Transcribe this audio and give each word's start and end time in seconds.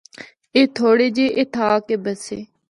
اے 0.55 0.61
تھوڑے 0.77 1.07
جے 1.15 1.25
اِتھا 1.39 1.65
آ 1.75 1.77
کے 1.87 1.95
بسے۔ 2.03 2.39